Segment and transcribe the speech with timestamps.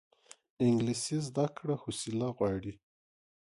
[0.65, 2.73] انګلیسي زده کړه حوصله غواړي